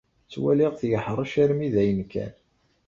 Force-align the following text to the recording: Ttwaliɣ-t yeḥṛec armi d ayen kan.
Ttwaliɣ-t 0.25 0.81
yeḥṛec 0.91 1.33
armi 1.43 1.69
d 1.73 1.75
ayen 1.81 2.01
kan. 2.11 2.33